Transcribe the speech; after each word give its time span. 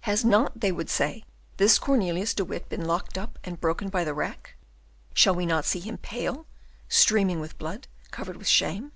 "Has 0.00 0.24
not," 0.24 0.60
they 0.60 0.72
would 0.72 0.90
say, 0.90 1.22
"this 1.56 1.78
Cornelius 1.78 2.34
de 2.34 2.44
Witt 2.44 2.68
been 2.68 2.84
locked 2.84 3.16
up 3.16 3.38
and 3.44 3.60
broken 3.60 3.90
by 3.90 4.02
the 4.02 4.12
rack? 4.12 4.56
Shall 5.14 5.36
we 5.36 5.46
not 5.46 5.64
see 5.64 5.78
him 5.78 5.98
pale, 5.98 6.46
streaming 6.88 7.38
with 7.38 7.58
blood, 7.58 7.86
covered 8.10 8.38
with 8.38 8.48
shame?" 8.48 8.90